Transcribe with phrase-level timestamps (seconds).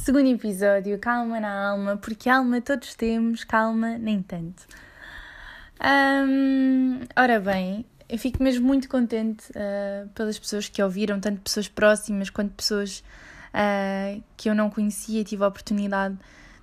[0.00, 4.66] segundo episódio, calma na alma, porque alma todos temos, calma nem tanto.
[7.14, 12.30] Ora bem, eu fico mesmo muito contente uh, pelas pessoas que ouviram, tanto pessoas próximas
[12.30, 13.04] quanto pessoas
[13.54, 16.16] uh, que eu não conhecia e tive a oportunidade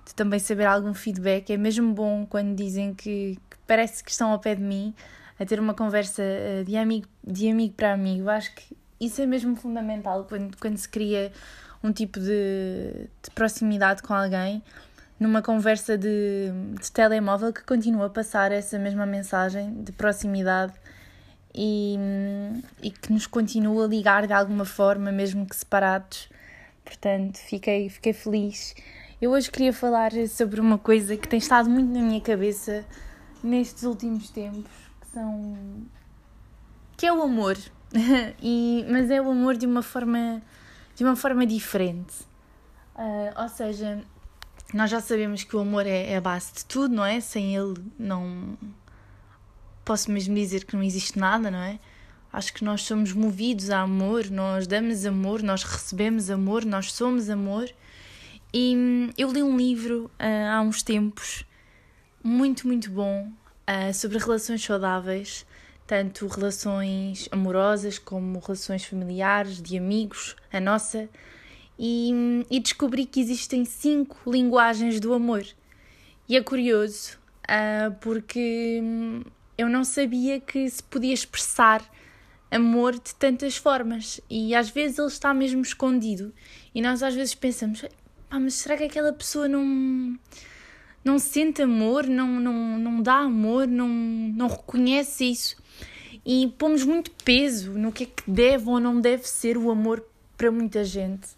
[0.04, 1.52] de também saber algum feedback.
[1.52, 4.92] É mesmo bom quando dizem que, que parece que estão ao pé de mim
[5.38, 8.28] a ter uma conversa uh, de amigo, de amigo para amigo.
[8.28, 11.30] Acho que isso é mesmo fundamental quando, quando se cria
[11.82, 14.62] um tipo de, de proximidade com alguém
[15.18, 20.72] numa conversa de, de telemóvel que continua a passar essa mesma mensagem de proximidade
[21.54, 21.96] e,
[22.82, 26.28] e que nos continua a ligar de alguma forma, mesmo que separados.
[26.84, 28.74] Portanto, fiquei, fiquei feliz.
[29.20, 32.84] Eu hoje queria falar sobre uma coisa que tem estado muito na minha cabeça
[33.42, 35.56] nestes últimos tempos, que são
[36.96, 37.56] que é o amor.
[38.40, 40.40] e, mas é o amor de uma forma
[40.98, 42.12] de uma forma diferente.
[42.96, 44.02] Uh, ou seja,
[44.74, 47.20] nós já sabemos que o amor é, é a base de tudo, não é?
[47.20, 48.58] Sem ele não
[49.84, 51.78] posso mesmo dizer que não existe nada, não é?
[52.32, 57.30] Acho que nós somos movidos a amor, nós damos amor, nós recebemos amor, nós somos
[57.30, 57.70] amor.
[58.52, 61.44] E hum, eu li um livro uh, há uns tempos,
[62.24, 63.30] muito, muito bom,
[63.70, 65.46] uh, sobre relações saudáveis,
[65.88, 71.08] tanto relações amorosas como relações familiares, de amigos, a nossa.
[71.78, 75.46] E, e descobri que existem cinco linguagens do amor.
[76.28, 79.22] E é curioso, uh, porque hum,
[79.56, 81.82] eu não sabia que se podia expressar
[82.50, 84.20] amor de tantas formas.
[84.28, 86.34] E às vezes ele está mesmo escondido.
[86.74, 87.82] E nós às vezes pensamos
[88.30, 90.18] ah, mas será que aquela pessoa não
[91.02, 92.06] não sente amor?
[92.06, 93.66] Não não, não dá amor?
[93.66, 95.56] Não não reconhece isso
[96.28, 100.04] e pomos muito peso no que é que deve ou não deve ser o amor
[100.36, 101.28] para muita gente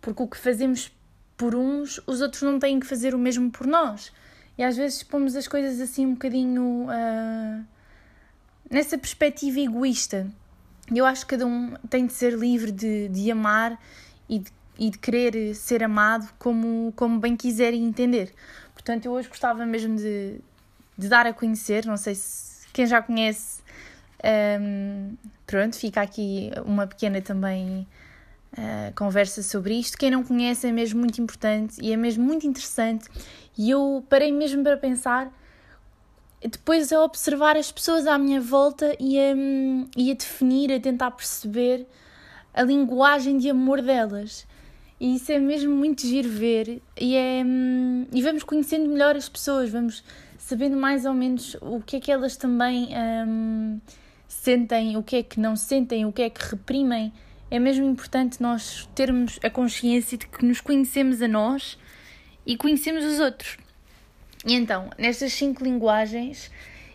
[0.00, 0.90] porque o que fazemos
[1.36, 4.12] por uns os outros não têm que fazer o mesmo por nós
[4.58, 7.64] e às vezes pomos as coisas assim um bocadinho uh,
[8.70, 10.30] nessa perspectiva egoísta.
[10.94, 13.80] Eu acho que cada um tem de ser livre de, de amar
[14.28, 18.34] e de, e de querer ser amado como, como bem quiser e entender.
[18.74, 20.40] Portanto, eu hoje gostava mesmo de,
[20.96, 23.59] de dar a conhecer, não sei se quem já conhece,
[24.22, 25.16] um,
[25.46, 27.86] pronto, fica aqui uma pequena também
[28.52, 29.96] uh, conversa sobre isto.
[29.96, 33.08] Quem não conhece é mesmo muito importante e é mesmo muito interessante.
[33.56, 35.32] E eu parei mesmo para pensar,
[36.40, 39.34] depois a observar as pessoas à minha volta e a,
[39.96, 41.86] e a definir, a tentar perceber
[42.54, 44.46] a linguagem de amor delas.
[44.98, 46.82] E isso é mesmo muito giro ver.
[46.98, 47.42] E, é,
[48.12, 50.04] e vamos conhecendo melhor as pessoas, vamos
[50.38, 52.88] sabendo mais ou menos o que é que elas também
[53.26, 53.80] um,
[54.30, 57.12] sentem, o que é que não sentem, o que é que reprimem
[57.50, 61.76] é mesmo importante nós termos a consciência de que nos conhecemos a nós
[62.46, 63.58] e conhecemos os outros.
[64.46, 66.50] E então, nestas cinco linguagens,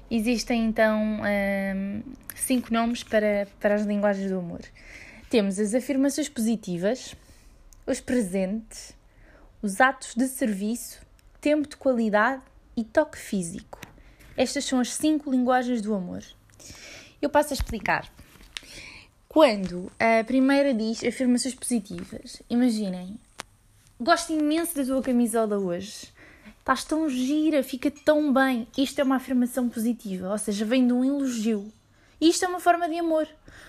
[0.10, 2.02] existem então hum,
[2.34, 4.62] cinco nomes para, para as linguagens do amor.
[5.30, 7.16] Temos as afirmações positivas,
[7.86, 8.94] os presentes,
[9.62, 11.02] os atos de serviço,
[11.42, 12.42] tempo de qualidade
[12.78, 13.82] e toque físico.
[14.38, 16.24] Estas são as cinco linguagens do amor.
[17.22, 18.10] Eu passo a explicar.
[19.28, 23.20] Quando a primeira diz afirmações positivas, imaginem,
[24.00, 26.14] gosto imenso da tua camisola hoje,
[26.60, 28.68] estás tão gira, fica tão bem.
[28.78, 31.72] Isto é uma afirmação positiva, ou seja, vem de um elogio.
[32.20, 33.28] Isto é uma forma de amor.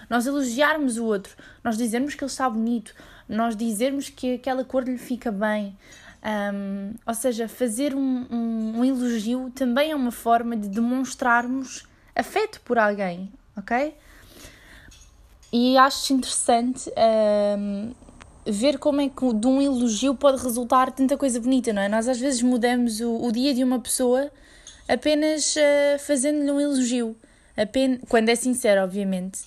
[0.08, 2.94] Nós elogiarmos o outro, nós dizermos que ele está bonito,
[3.28, 5.76] nós dizermos que aquela cor lhe fica bem.
[6.22, 11.85] Um, ou seja, fazer um, um, um elogio também é uma forma de demonstrarmos
[12.16, 13.94] afeto por alguém, ok?
[15.52, 16.90] E acho interessante
[17.58, 17.92] um,
[18.44, 21.88] ver como é que de um elogio pode resultar tanta coisa bonita, não é?
[21.88, 24.30] Nós às vezes mudamos o, o dia de uma pessoa
[24.88, 27.16] apenas uh, fazendo-lhe um elogio,
[27.56, 29.40] apenas, quando é sincero, obviamente.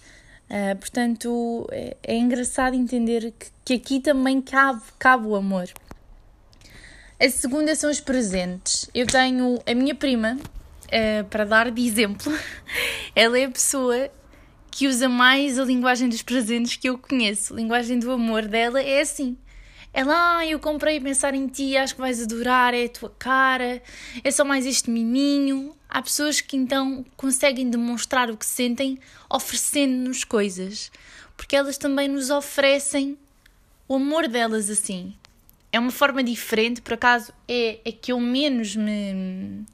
[0.50, 5.70] Uh, portanto, é, é, engraçado entender que, que aqui também cabe, cabe o amor.
[7.20, 8.90] A segunda são os presentes.
[8.94, 10.38] Eu tenho a minha prima,
[10.90, 12.32] uh, para dar de exemplo,
[13.16, 14.10] ela é a pessoa
[14.72, 17.54] que usa mais a linguagem dos presentes que eu conheço.
[17.54, 19.38] A linguagem do amor dela é assim.
[19.92, 23.10] Ela, ah, eu comprei a pensar em ti, acho que vais adorar, é a tua
[23.10, 23.82] cara,
[24.24, 25.76] é só mais este miminho.
[25.90, 30.92] Há pessoas que então conseguem demonstrar o que sentem oferecendo-nos coisas,
[31.36, 33.18] porque elas também nos oferecem
[33.88, 35.16] o amor delas assim.
[35.72, 39.66] É uma forma diferente, por acaso é, é que eu menos me,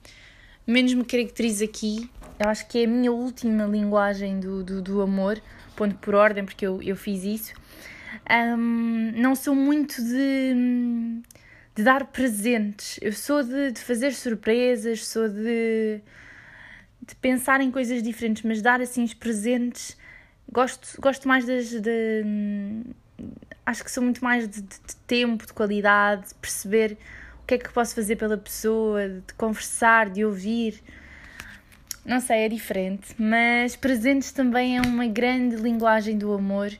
[0.67, 2.09] menos me caracterizo aqui,
[2.39, 5.41] eu acho que é a minha última linguagem do, do, do amor,
[5.75, 7.53] ponto por ordem, porque eu, eu fiz isso.
[8.29, 11.21] Um, não sou muito de,
[11.75, 12.99] de dar presentes.
[13.01, 16.01] Eu sou de, de fazer surpresas, sou de,
[17.01, 19.97] de pensar em coisas diferentes, mas dar assim os presentes.
[20.51, 21.69] Gosto, gosto mais das.
[21.69, 22.23] De,
[23.65, 26.97] acho que sou muito mais de, de, de tempo, de qualidade, de perceber
[27.45, 30.81] o que é que posso fazer pela pessoa, de conversar, de ouvir.
[32.03, 36.71] Não sei, é diferente, mas presentes também é uma grande linguagem do amor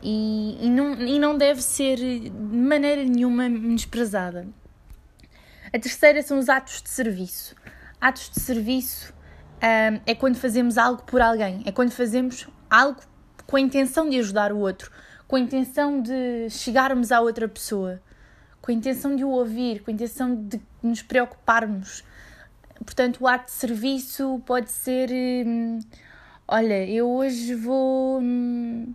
[0.00, 4.46] e, e, não, e não deve ser de maneira nenhuma menosprezada.
[5.72, 7.56] A terceira são os atos de serviço.
[8.00, 9.12] Atos de serviço
[9.60, 13.00] um, é quando fazemos algo por alguém, é quando fazemos algo
[13.44, 14.92] com a intenção de ajudar o outro,
[15.26, 18.00] com a intenção de chegarmos à outra pessoa,
[18.70, 22.04] com a intenção de o ouvir, com a intenção de nos preocuparmos.
[22.84, 25.80] Portanto, o ato de serviço pode ser: hum,
[26.46, 28.20] olha, eu hoje vou.
[28.20, 28.94] Hum,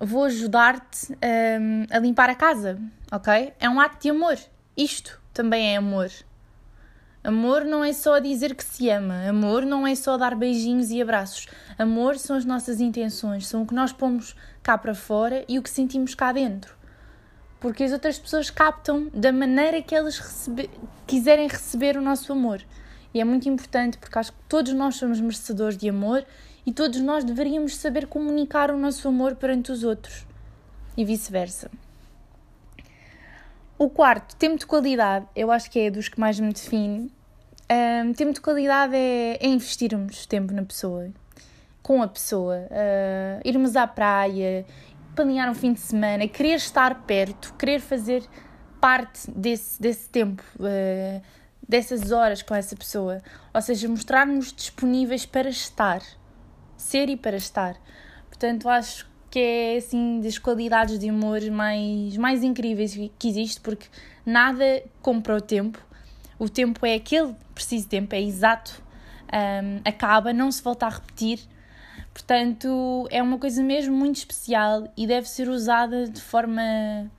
[0.00, 2.76] vou ajudar-te um, a limpar a casa,
[3.12, 3.52] ok?
[3.60, 4.36] É um ato de amor.
[4.76, 6.10] Isto também é amor.
[7.22, 11.00] Amor não é só dizer que se ama, amor não é só dar beijinhos e
[11.00, 11.46] abraços.
[11.78, 15.62] Amor são as nossas intenções, são o que nós pomos cá para fora e o
[15.62, 16.81] que sentimos cá dentro.
[17.62, 20.68] Porque as outras pessoas captam da maneira que elas recebe
[21.06, 22.60] quiserem receber o nosso amor.
[23.14, 26.26] E é muito importante porque acho que todos nós somos merecedores de amor
[26.66, 30.26] e todos nós deveríamos saber comunicar o nosso amor perante os outros
[30.96, 31.70] e vice-versa.
[33.78, 37.12] O quarto, tempo de qualidade, eu acho que é dos que mais me define.
[38.04, 41.10] Um, tempo de qualidade é, é, investirmos tempo na pessoa,
[41.82, 44.64] com a pessoa, uh, irmos à praia,
[45.14, 48.24] planear um fim de semana, querer estar perto, querer fazer
[48.80, 51.22] parte desse, desse tempo, uh,
[51.68, 53.22] dessas horas com essa pessoa.
[53.54, 56.02] Ou seja, mostrar-nos disponíveis para estar
[56.82, 57.76] ser e para estar.
[58.28, 63.86] Portanto, acho que é assim das qualidades de humor mais, mais incríveis que existe, porque
[64.26, 65.78] nada compra o tempo.
[66.38, 68.82] O tempo é aquele preciso tempo, é exato,
[69.32, 71.40] um, acaba, não se volta a repetir.
[72.12, 77.10] Portanto, é uma coisa mesmo muito especial e deve ser usada de forma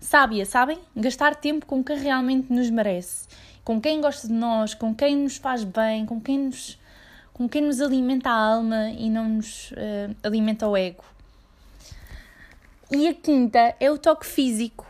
[0.00, 0.78] sábia, sabem?
[0.96, 3.28] Gastar tempo com quem realmente nos merece,
[3.62, 6.78] com quem gosta de nós, com quem nos faz bem, com quem nos
[7.32, 11.04] com quem nos alimenta a alma e não nos uh, alimenta o ego.
[12.90, 14.86] E a quinta é o toque físico.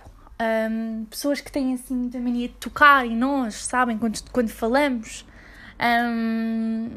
[0.70, 5.24] Um, pessoas que têm assim muita mania de tocar em nós, sabem, quando, quando falamos,
[5.80, 6.90] um,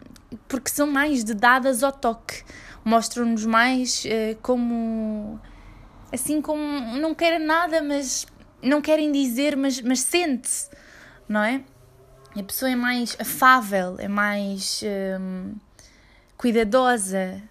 [0.48, 2.44] porque são mais de dadas ao toque,
[2.84, 5.40] mostram-nos mais uh, como
[6.12, 6.62] assim como
[6.98, 8.26] não querem nada, mas
[8.62, 10.70] não querem dizer, mas, mas sente-se,
[11.28, 11.64] não é?
[12.38, 14.82] a pessoa é mais afável, é mais
[15.20, 15.56] hum,
[16.38, 17.42] cuidadosa.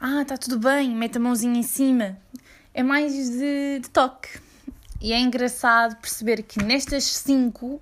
[0.00, 2.18] Ah, está tudo bem, mete a mãozinha em cima.
[2.74, 4.28] É mais de, de toque.
[5.00, 7.80] E é engraçado perceber que nestas cinco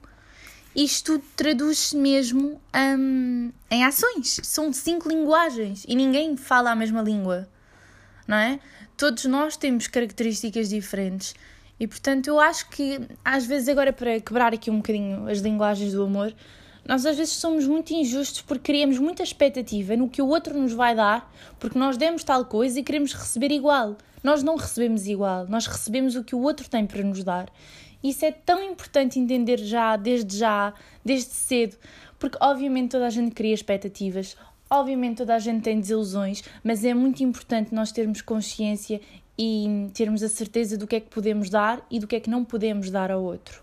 [0.77, 2.61] isto traduz-se mesmo
[2.99, 4.39] hum, em ações.
[4.43, 7.49] São cinco linguagens e ninguém fala a mesma língua,
[8.29, 8.61] não é?
[8.95, 11.35] Todos nós temos características diferentes
[11.81, 15.93] e portanto, eu acho que às vezes, agora para quebrar aqui um bocadinho as linguagens
[15.93, 16.35] do amor,
[16.87, 20.73] nós às vezes somos muito injustos porque criamos muita expectativa no que o outro nos
[20.73, 23.97] vai dar, porque nós demos tal coisa e queremos receber igual.
[24.23, 27.49] Nós não recebemos igual, nós recebemos o que o outro tem para nos dar.
[28.07, 30.73] Isso é tão importante entender já, desde já,
[31.05, 31.77] desde cedo,
[32.21, 34.37] porque obviamente toda a gente cria expectativas,
[34.71, 39.01] obviamente toda a gente tem desilusões, mas é muito importante nós termos consciência
[39.37, 42.31] e termos a certeza do que é que podemos dar e do que é que
[42.31, 43.61] não podemos dar ao outro.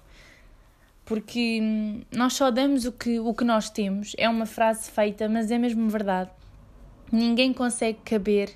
[1.06, 4.14] Porque hum, nós só damos o que, o que nós temos.
[4.18, 6.30] É uma frase feita, mas é mesmo verdade.
[7.10, 8.50] Ninguém consegue caber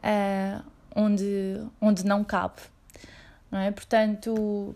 [0.00, 0.62] uh,
[0.94, 2.60] onde, onde não cabe.
[3.50, 3.70] Não é?
[3.70, 4.74] Portanto,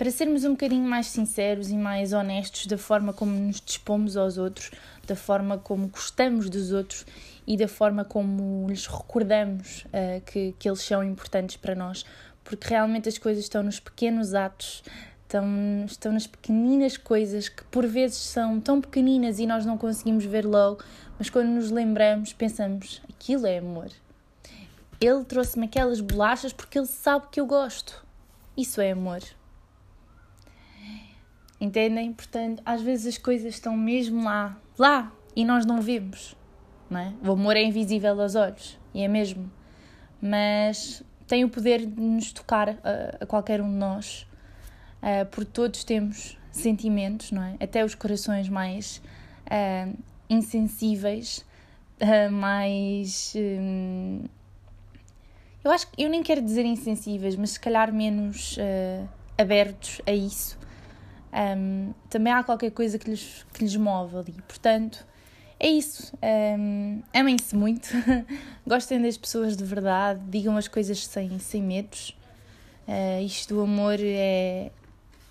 [0.00, 4.38] para sermos um bocadinho mais sinceros e mais honestos da forma como nos dispomos aos
[4.38, 4.70] outros,
[5.06, 7.04] da forma como gostamos dos outros
[7.46, 12.06] e da forma como lhes recordamos uh, que, que eles são importantes para nós,
[12.42, 14.82] porque realmente as coisas estão nos pequenos atos,
[15.24, 15.44] estão,
[15.84, 20.46] estão nas pequeninas coisas que por vezes são tão pequeninas e nós não conseguimos ver
[20.46, 20.82] logo,
[21.18, 23.90] mas quando nos lembramos, pensamos: aquilo é amor.
[24.98, 28.02] Ele trouxe-me aquelas bolachas porque ele sabe que eu gosto.
[28.56, 29.20] Isso é amor.
[31.60, 32.12] Entendem?
[32.12, 36.34] Portanto, às vezes as coisas estão mesmo lá, lá, e nós não vemos
[36.90, 37.12] não é?
[37.22, 39.50] O amor é invisível aos olhos, e é mesmo.
[40.20, 42.76] Mas tem o poder de nos tocar a,
[43.20, 44.26] a qualquer um de nós,
[45.00, 47.54] uh, porque todos temos sentimentos, não é?
[47.60, 49.00] Até os corações mais
[49.46, 49.96] uh,
[50.28, 51.46] insensíveis,
[52.00, 53.32] uh, mais.
[53.36, 54.24] Um,
[55.62, 58.56] eu acho que eu nem quero dizer insensíveis, mas se calhar menos
[59.36, 60.58] abertos a isso,
[61.32, 64.34] um, também há qualquer coisa que lhes, que lhes move ali.
[64.46, 65.06] Portanto,
[65.58, 66.12] é isso.
[66.58, 67.88] Um, Amem-se muito,
[68.66, 72.16] gostem das pessoas de verdade, digam as coisas sem, sem medos.
[72.88, 74.72] Uh, isto do amor é,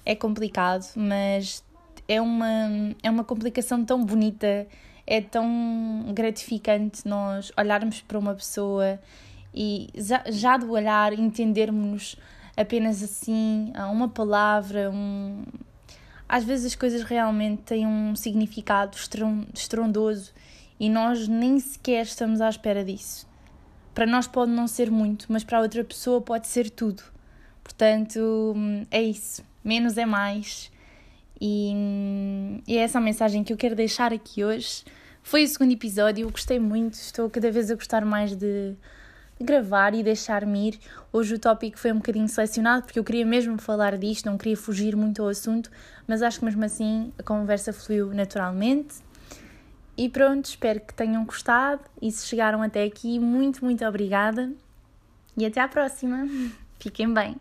[0.06, 1.64] é complicado, mas
[2.08, 4.68] é uma, é uma complicação tão bonita,
[5.06, 9.00] é tão gratificante nós olharmos para uma pessoa
[9.54, 12.16] e já, já do olhar entendermos
[12.56, 15.44] apenas assim, uma palavra, um...
[16.30, 18.96] às vezes as coisas realmente têm um significado
[19.52, 20.32] estrondoso
[20.80, 23.28] e nós nem sequer estamos à espera disso.
[23.96, 27.02] Para nós pode não ser muito, mas para outra pessoa pode ser tudo.
[27.64, 28.54] Portanto,
[28.92, 29.44] é isso.
[29.64, 30.72] Menos é mais.
[31.42, 31.74] E,
[32.68, 34.84] e é essa a mensagem que eu quero deixar aqui hoje.
[35.24, 38.76] Foi o segundo episódio, eu gostei muito, estou cada vez a gostar mais de
[39.40, 40.80] gravar e deixar-me ir.
[41.12, 44.58] Hoje o tópico foi um bocadinho selecionado porque eu queria mesmo falar disto, não queria
[44.58, 45.72] fugir muito ao assunto,
[46.08, 48.96] mas acho que mesmo assim a conversa fluiu naturalmente.
[49.98, 54.52] E pronto, espero que tenham gostado e se chegaram até aqui, muito, muito obrigada
[55.36, 56.28] e até à próxima.
[56.80, 57.36] Fiquem bem.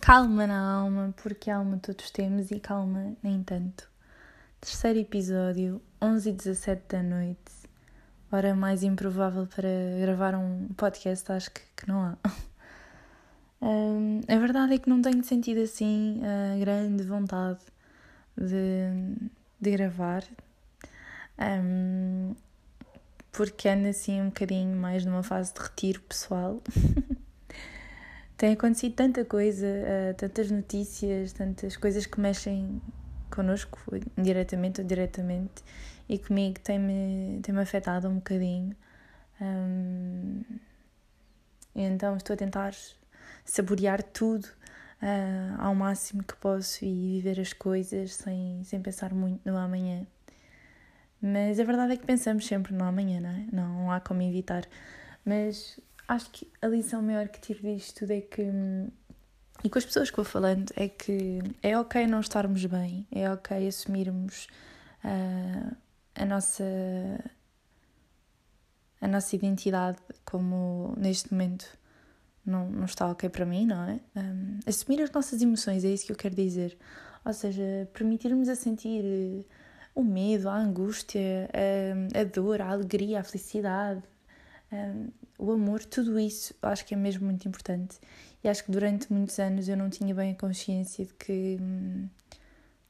[0.00, 3.88] Calma na alma, porque alma todos temos e calma nem tanto.
[4.60, 7.61] Terceiro episódio, 11 e 17 da noite.
[8.34, 9.68] Hora mais improvável para
[10.00, 12.16] gravar um podcast, acho que, que não há.
[13.64, 17.60] Um, a verdade é que não tenho sentido assim a grande vontade
[18.36, 20.24] de, de gravar,
[21.38, 22.34] um,
[23.30, 26.60] porque ando assim um bocadinho mais numa fase de retiro pessoal.
[28.36, 32.82] tem acontecido tanta coisa, uh, tantas notícias, tantas coisas que mexem
[33.30, 33.78] connosco,
[34.18, 35.62] indiretamente ou diretamente,
[36.08, 38.74] e comigo tem-me tem -me afetado um bocadinho.
[39.40, 40.42] Um,
[41.74, 42.74] então estou a tentar
[43.44, 44.44] saborear tudo
[45.02, 50.06] uh, ao máximo que posso e viver as coisas sem, sem pensar muito no amanhã.
[51.20, 53.46] Mas a verdade é que pensamos sempre no amanhã, não é?
[53.52, 54.66] Não há como evitar.
[55.24, 55.78] Mas
[56.08, 58.42] acho que a lição maior que tiro disto tudo é que,
[59.62, 63.30] e com as pessoas que vou falando, é que é ok não estarmos bem, é
[63.30, 64.48] ok assumirmos
[65.04, 65.76] uh,
[66.14, 66.64] a nossa
[69.00, 71.66] a nossa identidade como neste momento
[72.44, 74.00] não, não está ok para mim, não é?
[74.16, 76.76] Um, assumir as nossas emoções, é isso que eu quero dizer.
[77.24, 79.44] Ou seja, permitirmos a sentir
[79.94, 84.02] o medo, a angústia, a, a dor, a alegria, a felicidade,
[84.72, 87.98] um, o amor, tudo isso acho que é mesmo muito importante.
[88.42, 92.08] E acho que durante muitos anos eu não tinha bem a consciência de que, hum,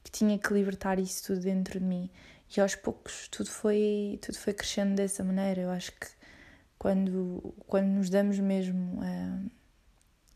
[0.03, 2.09] que tinha que libertar isso tudo dentro de mim.
[2.55, 5.61] E aos poucos tudo foi, tudo foi crescendo dessa maneira.
[5.61, 6.07] Eu acho que
[6.77, 9.51] quando, quando nos damos mesmo uh,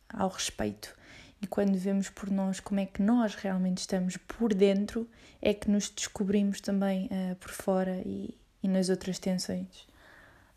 [0.10, 0.96] ao respeito
[1.42, 5.08] e quando vemos por nós como é que nós realmente estamos por dentro,
[5.42, 9.88] é que nos descobrimos também uh, por fora e, e nas outras tensões.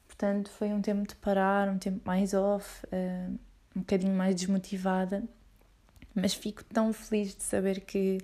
[0.06, 3.38] Portanto, foi um tempo de parar, um tempo mais off, uh,
[3.76, 5.22] um bocadinho mais desmotivada,
[6.14, 8.18] mas fico tão feliz de saber que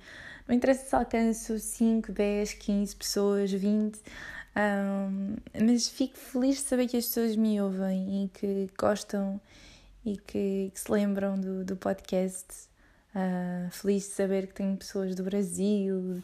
[0.47, 4.01] não interessa se alcanço 5, 10, 15 pessoas, 20,
[4.57, 9.39] um, mas fico feliz de saber que as pessoas me ouvem e que gostam
[10.05, 12.47] e que, que se lembram do, do podcast.
[13.15, 16.23] Uh, feliz de saber que tenho pessoas do Brasil,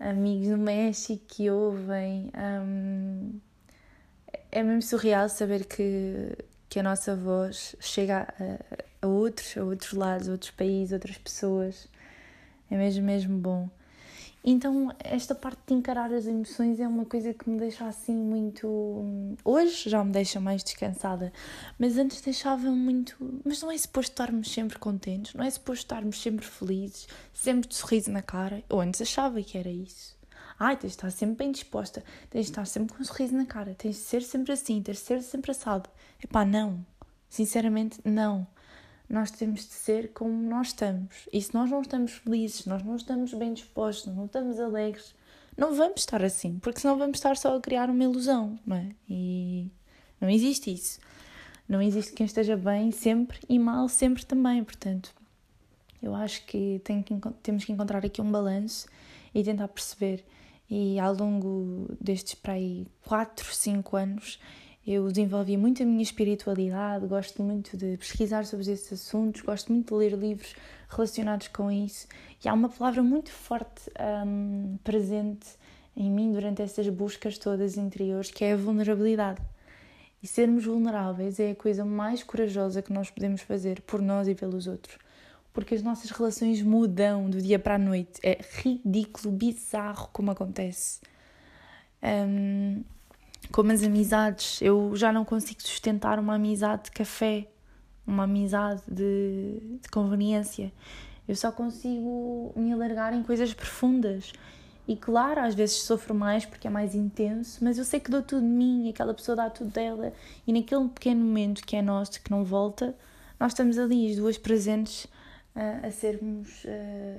[0.00, 2.30] amigos do México que ouvem.
[2.36, 3.40] Um,
[4.50, 6.36] é mesmo surreal saber que,
[6.68, 10.96] que a nossa voz chega a, a outros, a outros lados, a outros países, a
[10.96, 11.88] outras pessoas.
[12.70, 13.68] É mesmo, mesmo bom.
[14.44, 18.66] Então, esta parte de encarar as emoções é uma coisa que me deixa assim muito.
[19.44, 21.32] Hoje já me deixa mais descansada,
[21.78, 23.16] mas antes deixava muito.
[23.44, 27.76] Mas não é suposto estarmos sempre contentes, não é suposto estarmos sempre felizes, sempre de
[27.76, 28.64] sorriso na cara.
[28.68, 30.16] Eu antes achava que era isso.
[30.58, 33.46] Ai, tens de estar sempre bem disposta, tens de estar sempre com um sorriso na
[33.46, 35.88] cara, tens de ser sempre assim, tens de ser sempre assado.
[36.22, 36.84] Epá, não.
[37.28, 38.46] Sinceramente, não.
[39.12, 41.28] Nós temos de ser como nós estamos.
[41.30, 45.14] E se nós não estamos felizes, nós não estamos bem dispostos, não estamos alegres,
[45.54, 48.88] não vamos estar assim, porque senão vamos estar só a criar uma ilusão, não é?
[49.06, 49.70] E
[50.18, 50.98] não existe isso.
[51.68, 54.64] Não existe quem esteja bem sempre e mal sempre também.
[54.64, 55.14] Portanto,
[56.02, 58.86] eu acho que, tem que temos que encontrar aqui um balanço
[59.34, 60.24] e tentar perceber
[60.70, 64.40] e ao longo destes para aí 4, 5 anos
[64.86, 69.88] eu desenvolvi muito a minha espiritualidade, gosto muito de pesquisar sobre esses assuntos, gosto muito
[69.88, 70.56] de ler livros
[70.88, 72.08] relacionados com isso
[72.44, 73.90] e há uma palavra muito forte
[74.26, 75.46] um, presente
[75.96, 79.40] em mim durante essas buscas todas interiores que é a vulnerabilidade.
[80.22, 84.34] E sermos vulneráveis é a coisa mais corajosa que nós podemos fazer por nós e
[84.34, 84.96] pelos outros.
[85.52, 88.20] Porque as nossas relações mudam do dia para a noite.
[88.22, 91.00] É ridículo, bizarro como acontece.
[92.02, 92.84] Um,
[93.52, 97.46] como as amizades, eu já não consigo sustentar uma amizade de café,
[98.06, 100.72] uma amizade de, de conveniência.
[101.28, 104.32] Eu só consigo me alargar em coisas profundas.
[104.88, 108.22] E claro, às vezes sofro mais porque é mais intenso, mas eu sei que dou
[108.22, 110.12] tudo de mim, aquela pessoa dá tudo dela,
[110.44, 112.94] e naquele pequeno momento que é nosso, que não volta,
[113.38, 115.04] nós estamos ali, as duas presentes,
[115.54, 116.66] uh, a sermos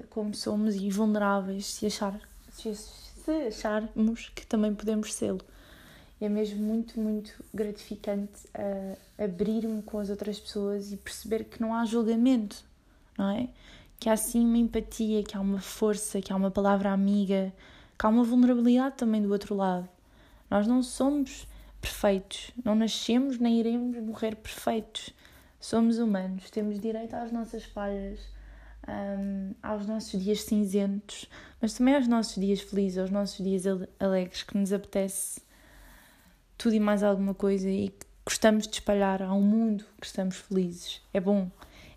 [0.10, 2.20] como somos e vulneráveis, se, achar,
[2.52, 5.40] se, se acharmos que também podemos sê-lo.
[6.24, 11.74] É mesmo muito, muito gratificante uh, abrir-me com as outras pessoas e perceber que não
[11.74, 12.64] há julgamento,
[13.18, 13.50] não é?
[14.00, 17.54] que há sim uma empatia, que há uma força, que há uma palavra amiga,
[18.00, 19.88] que há uma vulnerabilidade também do outro lado.
[20.50, 21.48] Nós não somos
[21.82, 25.10] perfeitos, não nascemos nem iremos morrer perfeitos.
[25.60, 28.20] Somos humanos, temos direito às nossas falhas,
[28.88, 31.26] um, aos nossos dias cinzentos,
[31.62, 33.64] mas também aos nossos dias felizes, aos nossos dias
[34.00, 35.42] alegres, que nos apetece
[36.58, 41.02] tudo e mais alguma coisa e que gostamos de espalhar ao mundo que estamos felizes.
[41.14, 41.50] É bom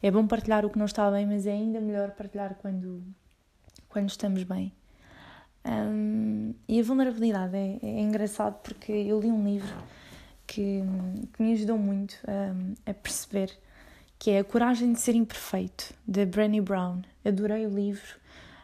[0.02, 3.02] é bom partilhar o que não está bem, mas é ainda melhor partilhar quando,
[3.88, 4.72] quando estamos bem.
[5.64, 9.74] Um, e a vulnerabilidade é, é, engraçado porque eu li um livro
[10.46, 10.80] que,
[11.32, 13.50] que me ajudou muito um, a perceber
[14.16, 17.02] que é A Coragem de Ser Imperfeito, de Brené Brown.
[17.24, 18.16] Adorei o livro.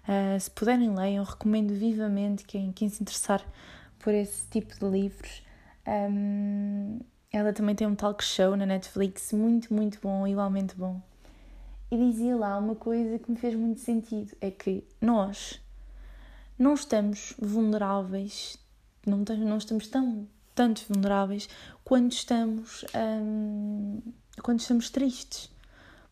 [0.04, 3.44] Uh, se puderem leiam, recomendo vivamente quem, quem se interessar
[3.98, 5.41] por esse tipo de livros.
[5.86, 7.00] Um,
[7.32, 11.00] ela também tem um talk show na Netflix, muito, muito bom, igualmente bom
[11.92, 15.60] e dizia lá uma coisa que me fez muito sentido: é que nós
[16.58, 18.56] não estamos vulneráveis,
[19.06, 21.50] não, não estamos tão tanto vulneráveis
[21.84, 24.00] quando estamos hum,
[24.42, 25.52] quando estamos tristes.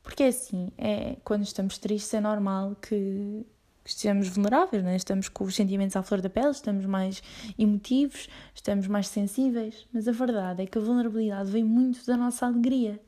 [0.02, 3.46] Porque é assim, é, quando estamos tristes é normal que
[3.90, 4.96] estejamos vulneráveis, né?
[4.96, 7.22] estamos com os sentimentos à flor da pele, estamos mais
[7.58, 9.86] emotivos, estamos mais sensíveis.
[9.92, 13.00] Mas a verdade é que a vulnerabilidade vem muito da nossa alegria.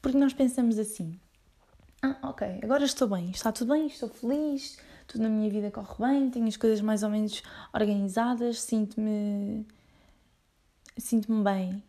[0.00, 1.18] Porque nós pensamos assim:
[2.02, 5.94] ah, ok, agora estou bem, está tudo bem, estou feliz, tudo na minha vida corre
[5.98, 7.42] bem, tenho as coisas mais ou menos
[7.72, 9.66] organizadas, sinto-me.
[10.96, 11.82] sinto-me bem.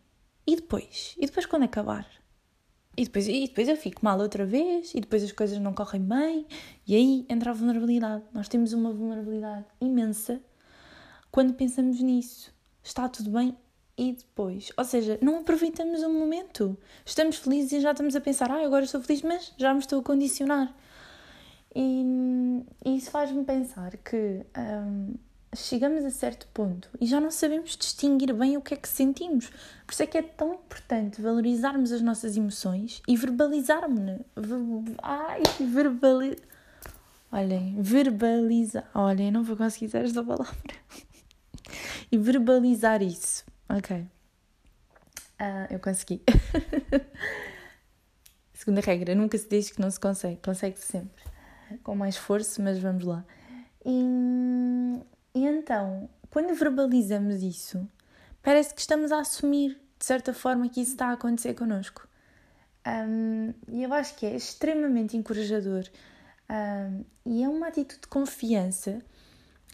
[0.46, 1.14] E depois?
[1.18, 2.06] E depois quando acabar?
[2.96, 6.02] E depois, e depois eu fico mal outra vez, e depois as coisas não correm
[6.02, 6.46] bem,
[6.86, 8.22] e aí entra a vulnerabilidade.
[8.32, 10.40] Nós temos uma vulnerabilidade imensa
[11.30, 12.54] quando pensamos nisso.
[12.82, 13.56] Está tudo bem,
[13.96, 14.72] e depois.
[14.76, 16.76] Ou seja, não aproveitamos o momento.
[17.04, 20.00] Estamos felizes e já estamos a pensar, ah, agora estou feliz, mas já me estou
[20.00, 20.74] a condicionar.
[21.74, 22.04] E,
[22.84, 25.14] e isso faz-me pensar que hum,
[25.54, 29.50] chegamos a certo ponto e já não sabemos distinguir bem o que é que sentimos.
[29.86, 34.20] Por isso é que é tão importante valorizarmos as nossas emoções e verbalizarmos.
[34.36, 36.46] Ver, ai, verbalizar.
[37.32, 38.88] Olhem, verbalizar.
[38.94, 40.54] Olhem, não vou conseguir dizer esta palavra.
[42.12, 44.06] e verbalizar isso Ok.
[45.40, 46.22] Uh, eu consegui.
[48.52, 51.24] Segunda regra, nunca se diz que não se consegue, consegue-se sempre.
[51.82, 53.24] Com mais esforço, mas vamos lá.
[53.84, 55.00] E,
[55.34, 57.88] e então, quando verbalizamos isso,
[58.42, 62.06] parece que estamos a assumir, de certa forma, que isso está a acontecer connosco.
[62.86, 65.84] Um, e eu acho que é extremamente encorajador
[66.50, 69.02] um, e é uma atitude de confiança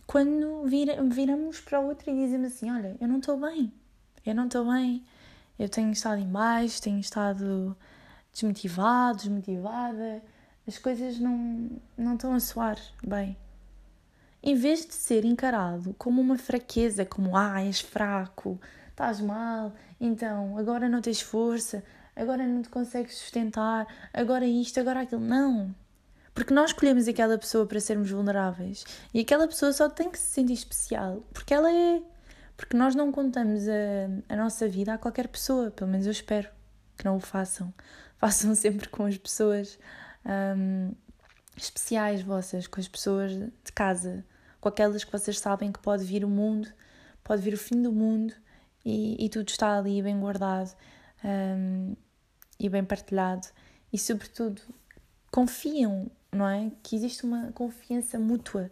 [0.07, 3.73] quando vira, viramos para o outro e dizemos assim: Olha, eu não estou bem,
[4.25, 5.05] eu não estou bem,
[5.59, 7.77] eu tenho estado em baixo, tenho estado
[8.33, 10.23] desmotivado, desmotivada,
[10.67, 13.37] as coisas não, não estão a soar bem.
[14.43, 20.57] Em vez de ser encarado como uma fraqueza, como ah, és fraco, estás mal, então
[20.57, 21.85] agora não tens força,
[22.17, 25.21] agora não te consegues sustentar, agora isto, agora aquilo.
[25.21, 25.75] Não!
[26.33, 30.31] Porque nós escolhemos aquela pessoa para sermos vulneráveis e aquela pessoa só tem que se
[30.31, 32.03] sentir especial porque ela é.
[32.57, 36.49] Porque nós não contamos a, a nossa vida a qualquer pessoa, pelo menos eu espero
[36.97, 37.73] que não o façam.
[38.19, 39.79] Façam sempre com as pessoas
[40.27, 40.93] um,
[41.57, 44.25] especiais vossas, com as pessoas de casa,
[44.61, 46.69] com aquelas que vocês sabem que pode vir o mundo,
[47.25, 48.35] pode vir o fim do mundo
[48.85, 50.75] e, e tudo está ali bem guardado
[51.25, 51.95] um,
[52.59, 53.49] e bem partilhado.
[53.93, 54.63] E, sobretudo,
[55.31, 56.71] confiam, não é?
[56.83, 58.71] Que existe uma confiança mútua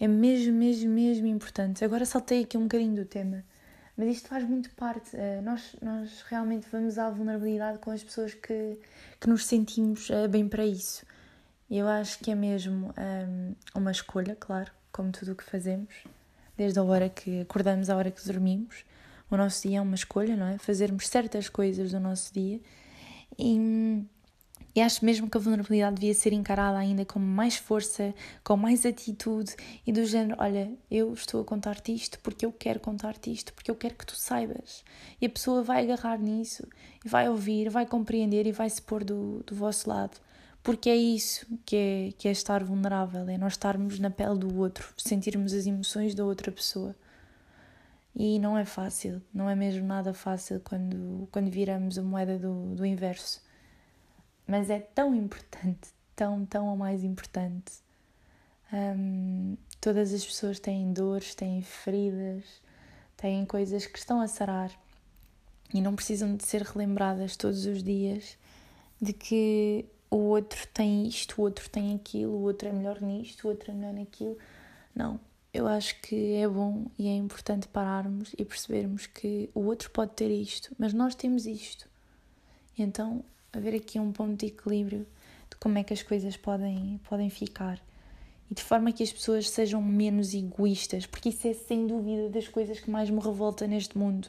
[0.00, 1.84] é mesmo, mesmo, mesmo importante.
[1.84, 3.44] Agora saltei aqui um bocadinho do tema,
[3.96, 5.16] mas isto faz muito parte.
[5.16, 8.78] Uh, nós, nós realmente vamos à vulnerabilidade com as pessoas que,
[9.20, 11.04] que nos sentimos uh, bem para isso.
[11.70, 15.94] Eu acho que é mesmo um, uma escolha, claro, como tudo o que fazemos,
[16.56, 18.84] desde a hora que acordamos à hora que dormimos,
[19.30, 20.58] O nosso dia é uma escolha, não é?
[20.58, 22.58] Fazermos certas coisas do nosso dia.
[23.38, 24.02] E,
[24.74, 28.84] e acho mesmo que a vulnerabilidade devia ser encarada ainda com mais força, com mais
[28.86, 29.54] atitude
[29.86, 33.70] e do género: olha, eu estou a contar-te isto porque eu quero contar-te isto, porque
[33.70, 34.82] eu quero que tu saibas.
[35.20, 36.66] E a pessoa vai agarrar nisso,
[37.04, 40.18] vai ouvir, vai compreender e vai se pôr do, do vosso lado.
[40.68, 44.54] Porque é isso que é, que é estar vulnerável, é nós estarmos na pele do
[44.58, 46.94] outro, sentirmos as emoções da outra pessoa.
[48.14, 52.74] E não é fácil, não é mesmo nada fácil quando, quando viramos a moeda do,
[52.74, 53.42] do inverso.
[54.46, 57.72] Mas é tão importante, tão, tão ou mais importante.
[58.70, 62.44] Um, todas as pessoas têm dores, têm feridas,
[63.16, 64.70] têm coisas que estão a sarar
[65.72, 68.36] e não precisam de ser relembradas todos os dias
[69.00, 73.44] de que o outro tem isto, o outro tem aquilo, o outro é melhor nisto,
[73.44, 74.36] o outro é melhor naquilo.
[74.94, 75.20] Não,
[75.52, 80.12] eu acho que é bom e é importante pararmos e percebermos que o outro pode
[80.12, 81.88] ter isto, mas nós temos isto.
[82.78, 85.06] Então, haver aqui um ponto de equilíbrio
[85.50, 87.80] de como é que as coisas podem, podem ficar.
[88.50, 92.48] E de forma que as pessoas sejam menos egoístas, porque isso é sem dúvida das
[92.48, 94.28] coisas que mais me revolta neste mundo.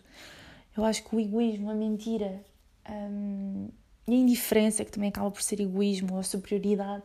[0.75, 2.43] Eu acho que o egoísmo, a mentira
[2.89, 3.69] hum,
[4.07, 7.03] e a indiferença, que também acaba por ser egoísmo ou superioridade,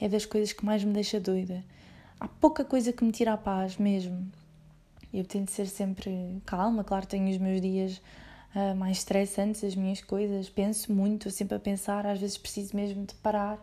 [0.00, 1.64] é das coisas que mais me deixa doida
[2.24, 4.26] há pouca coisa que me tira a paz mesmo.
[5.12, 8.00] Eu tento ser sempre calma, claro, tenho os meus dias
[8.54, 13.04] uh, mais estressantes, as minhas coisas, penso muito, sempre a pensar, às vezes preciso mesmo
[13.04, 13.58] de parar.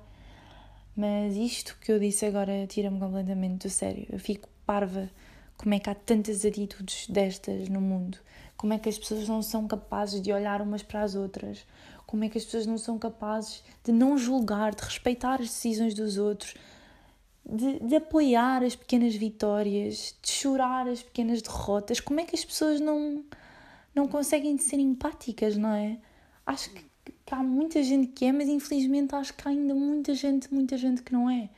[0.95, 4.05] Mas isto que eu disse agora tira-me completamente do sério.
[4.09, 5.09] Eu fico parva
[5.57, 8.17] como é que há tantas atitudes destas no mundo.
[8.55, 11.65] Como é que as pessoas não são capazes de olhar umas para as outras?
[12.11, 15.93] Como é que as pessoas não são capazes de não julgar, de respeitar as decisões
[15.93, 16.55] dos outros,
[17.49, 22.01] de, de, apoiar as pequenas vitórias, de chorar as pequenas derrotas.
[22.01, 23.23] Como é que as pessoas não,
[23.95, 25.99] não conseguem ser empáticas, não é?
[26.45, 26.83] Acho que,
[27.25, 30.75] que há muita gente que é, mas infelizmente acho que há ainda muita gente, muita
[30.75, 31.49] gente que não é.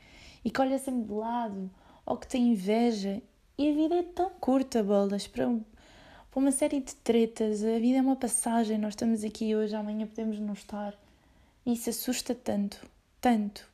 [0.44, 1.68] E que olha sempre de lado,
[2.06, 3.20] ou que tem inveja.
[3.58, 5.52] E a vida é tão curta, bolas, para,
[6.34, 7.62] para uma série de tretas.
[7.62, 10.92] A vida é uma passagem, nós estamos aqui hoje, amanhã podemos não estar.
[11.64, 12.84] E isso assusta tanto,
[13.20, 13.64] tanto.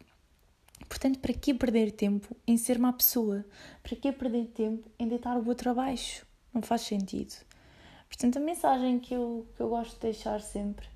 [0.87, 3.47] Portanto, para que perder tempo em ser má pessoa?
[3.83, 6.27] Para que perder tempo em deitar o outro abaixo?
[6.53, 7.35] Não faz sentido.
[8.07, 10.87] Portanto, a mensagem que eu, que eu gosto de deixar sempre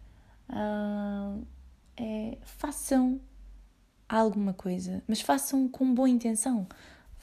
[0.50, 1.42] uh,
[1.96, 3.18] é façam
[4.07, 6.66] alguma coisa, mas façam com boa intenção.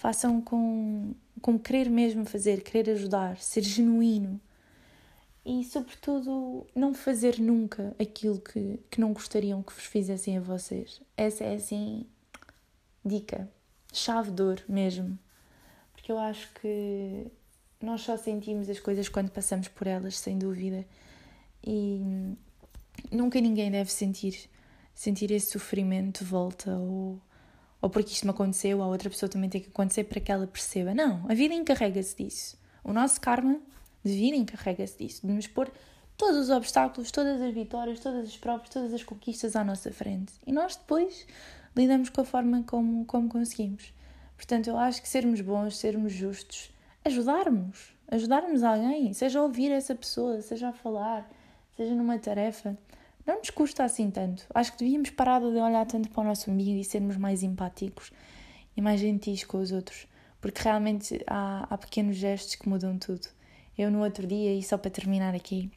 [0.02, 4.42] Façam com, com querer mesmo fazer, querer ajudar, ser genuíno.
[5.46, 11.00] E, sobretudo, não fazer nunca aquilo que, que não gostariam que vos fizessem a vocês.
[11.16, 12.08] Essa é, assim,
[13.06, 13.48] dica,
[13.94, 15.20] chave de ouro mesmo.
[15.94, 17.28] Porque eu acho que
[17.80, 20.84] nós só sentimos as coisas quando passamos por elas, sem dúvida.
[21.64, 22.02] E
[23.12, 24.50] nunca ninguém deve sentir
[24.96, 27.22] sentir esse sofrimento de volta ou,
[27.82, 30.46] ou porque isto me aconteceu, a outra pessoa também tem que acontecer para que ela
[30.46, 30.94] perceba.
[30.94, 32.58] Não, a vida encarrega-se disso.
[32.84, 33.60] O nosso karma
[34.04, 35.72] de vida encarrega-se disso, de nos pôr
[36.18, 40.34] todos os obstáculos, todas as vitórias, todas as provas, todas as conquistas à nossa frente.
[40.46, 41.26] E nós depois
[41.76, 43.92] lidamos com a forma como, como conseguimos.
[44.36, 46.72] Portanto, eu acho que sermos bons, sermos justos,
[47.04, 51.30] ajudarmos, ajudarmos alguém, seja ouvir essa pessoa, seja a falar,
[51.76, 52.78] seja numa tarefa,
[53.26, 54.46] não nos custa assim tanto.
[54.54, 58.12] Acho que devíamos parar de olhar tanto para o nosso amigo e sermos mais empáticos
[58.76, 60.08] e mais gentis com os outros,
[60.40, 63.28] porque realmente há, há pequenos gestos que mudam tudo.
[63.78, 65.72] Eu, no outro dia, e só para terminar aqui,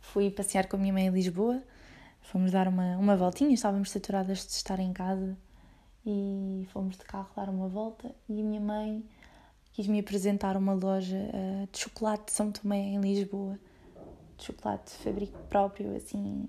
[0.00, 1.62] fui passear com a minha mãe em Lisboa.
[2.20, 5.36] Fomos dar uma, uma voltinha, estávamos saturadas de estar em casa.
[6.04, 8.14] E fomos de carro dar uma volta.
[8.28, 9.04] E a minha mãe
[9.72, 13.58] quis-me apresentar uma loja uh, de chocolate de São Tomé em Lisboa,
[14.36, 16.48] de chocolate de fabrico próprio, assim,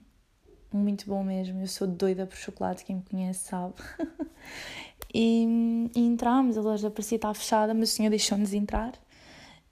[0.72, 1.62] muito bom mesmo.
[1.62, 3.76] Eu sou doida por chocolate, quem me conhece sabe.
[5.14, 8.94] e, e entramos, a loja parecia estar fechada, mas o senhor deixou-nos entrar.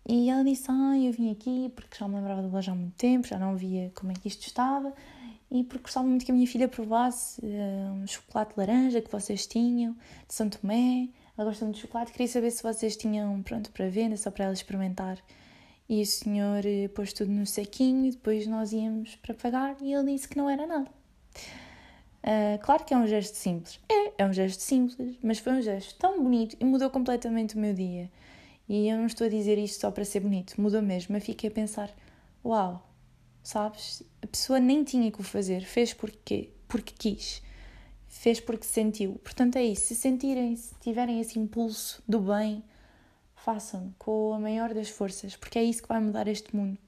[0.08, 2.96] E ela disse: Ah, eu vim aqui porque já me lembrava da loja há muito
[2.96, 4.94] tempo, já não via como é que isto estava
[5.50, 7.42] e porque gostava muito que a minha filha provasse
[7.94, 9.94] um chocolate laranja que vocês tinham,
[10.28, 11.10] de São Tomé.
[11.38, 14.46] Ela gosta muito de chocolate, queria saber se vocês tinham pronto para venda, só para
[14.46, 15.18] ela experimentar.
[15.88, 19.94] E o senhor uh, pôs tudo no saquinho e depois nós íamos para pagar e
[19.94, 20.90] ele disse que não era nada.
[22.24, 23.80] Uh, claro que é um gesto simples.
[23.88, 27.60] É, é um gesto simples, mas foi um gesto tão bonito e mudou completamente o
[27.60, 28.10] meu dia.
[28.68, 31.16] E eu não estou a dizer isto só para ser bonito, mudou mesmo.
[31.16, 31.94] Eu fiquei a pensar:
[32.44, 32.90] uau,
[33.44, 34.02] sabes?
[34.24, 37.44] A pessoa nem tinha que o fazer, fez porque, porque quis,
[38.08, 39.20] fez porque sentiu.
[39.24, 39.84] Portanto, é isso.
[39.88, 42.64] Se sentirem, se tiverem esse impulso do bem,
[43.46, 46.80] façam com a maior das forças, porque é isso que vai mudar este mundo.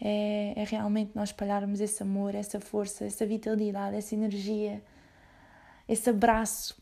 [0.00, 4.80] é, é realmente nós espalharmos esse amor, essa força, essa vitalidade, essa energia,
[5.88, 6.80] esse abraço,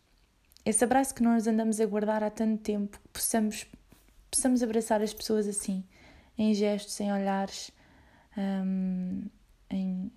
[0.65, 3.67] esse abraço que nós andamos a guardar há tanto tempo, que possamos,
[4.31, 5.83] possamos abraçar as pessoas assim,
[6.37, 7.71] em gestos, em olhares,
[8.37, 9.23] um,
[9.71, 10.13] em,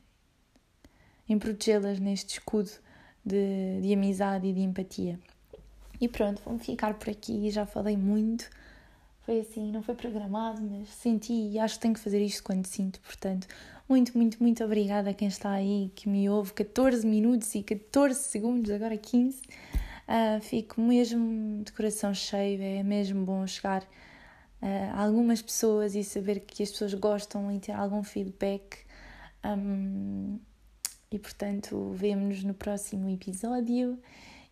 [1.30, 2.72] em protegê-las neste escudo
[3.24, 5.18] de, de amizade e de empatia.
[6.02, 7.50] E pronto, vamos ficar por aqui.
[7.50, 8.50] Já falei muito.
[9.28, 12.66] Foi assim, não foi programado, mas senti e acho que tenho que fazer isto quando
[12.66, 12.98] sinto.
[13.02, 13.46] Portanto,
[13.90, 18.18] muito, muito, muito obrigada a quem está aí, que me ouve 14 minutos e 14
[18.18, 19.40] segundos, agora 15.
[19.40, 19.42] Uh,
[20.08, 26.06] ah, fico mesmo de coração cheio, é mesmo bom chegar uh, a algumas pessoas e
[26.06, 28.78] saber que as pessoas gostam e ter algum feedback.
[29.44, 30.40] Um,
[31.12, 34.00] e portanto, vemo-nos no próximo episódio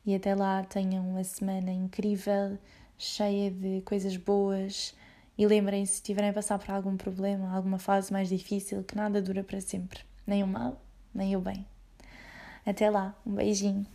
[0.06, 2.58] e até lá tenham uma semana incrível,
[2.98, 4.96] cheia de coisas boas.
[5.38, 9.22] E lembrem-se, se tiverem a passar por algum problema, alguma fase mais difícil, que nada
[9.22, 10.82] dura para sempre, nem o mal,
[11.14, 11.66] nem o bem.
[12.66, 13.86] Até lá, um beijinho.